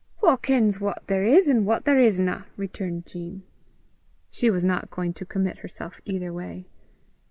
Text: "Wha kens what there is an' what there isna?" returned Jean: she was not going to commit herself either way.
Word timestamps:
"Wha 0.23 0.35
kens 0.35 0.79
what 0.79 1.03
there 1.05 1.23
is 1.23 1.47
an' 1.47 1.63
what 1.63 1.85
there 1.85 1.99
isna?" 1.99 2.47
returned 2.57 3.05
Jean: 3.05 3.43
she 4.31 4.49
was 4.49 4.65
not 4.65 4.89
going 4.89 5.13
to 5.13 5.27
commit 5.27 5.59
herself 5.59 6.01
either 6.05 6.33
way. 6.33 6.65